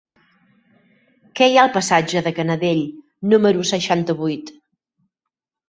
[1.39, 2.83] Què hi ha al passatge de Canadell
[3.35, 4.53] número seixanta-vuit?